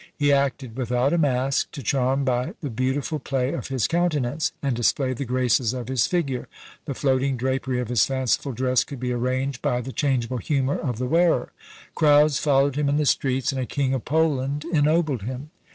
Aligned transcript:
He 0.17 0.33
acted 0.33 0.75
without 0.77 1.13
a 1.13 1.17
mask, 1.19 1.69
to 1.73 1.83
charm 1.83 2.25
by 2.25 2.55
the 2.63 2.71
beautiful 2.71 3.19
play 3.19 3.53
of 3.53 3.67
his 3.67 3.87
countenance, 3.87 4.51
and 4.63 4.75
display 4.75 5.13
the 5.13 5.25
graces 5.25 5.73
of 5.75 5.89
his 5.89 6.07
figure; 6.07 6.47
the 6.85 6.95
floating 6.95 7.37
drapery 7.37 7.79
of 7.79 7.87
his 7.89 8.07
fanciful 8.07 8.51
dress 8.51 8.83
could 8.83 8.99
be 8.99 9.11
arranged 9.11 9.61
by 9.61 9.79
the 9.79 9.93
changeable 9.93 10.37
humour 10.37 10.79
of 10.79 10.97
the 10.97 11.05
wearer. 11.05 11.51
Crowds 11.93 12.39
followed 12.39 12.77
him 12.77 12.89
in 12.89 12.97
the 12.97 13.05
streets, 13.05 13.51
and 13.51 13.61
a 13.61 13.67
King 13.67 13.93
of 13.93 14.03
Poland 14.03 14.65
ennobled 14.73 15.21
him. 15.21 15.51